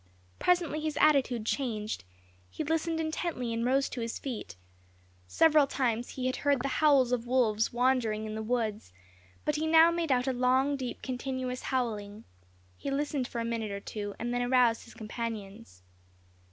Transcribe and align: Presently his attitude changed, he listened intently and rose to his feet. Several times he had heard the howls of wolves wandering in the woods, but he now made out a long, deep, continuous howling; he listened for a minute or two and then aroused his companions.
Presently 0.39 0.79
his 0.79 0.97
attitude 0.99 1.45
changed, 1.45 2.05
he 2.49 2.63
listened 2.63 2.99
intently 2.99 3.53
and 3.53 3.63
rose 3.63 3.87
to 3.89 4.01
his 4.01 4.17
feet. 4.17 4.55
Several 5.27 5.67
times 5.67 6.09
he 6.13 6.25
had 6.25 6.37
heard 6.37 6.63
the 6.63 6.67
howls 6.81 7.11
of 7.11 7.27
wolves 7.27 7.71
wandering 7.71 8.25
in 8.25 8.33
the 8.33 8.41
woods, 8.41 8.91
but 9.45 9.57
he 9.57 9.67
now 9.67 9.91
made 9.91 10.11
out 10.11 10.27
a 10.27 10.33
long, 10.33 10.75
deep, 10.75 11.03
continuous 11.03 11.61
howling; 11.61 12.23
he 12.75 12.89
listened 12.89 13.27
for 13.27 13.39
a 13.41 13.45
minute 13.45 13.69
or 13.69 13.79
two 13.79 14.15
and 14.17 14.33
then 14.33 14.41
aroused 14.41 14.85
his 14.85 14.95
companions. 14.95 15.83